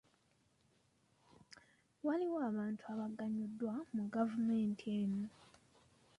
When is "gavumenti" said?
4.15-4.85